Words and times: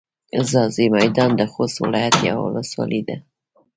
ځاځي 0.49 0.85
میدان 0.97 1.31
د 1.35 1.41
خوست 1.51 1.75
ولایت 1.83 2.15
یوه 2.27 2.43
ولسوالي 2.45 3.01
ده. 3.07 3.15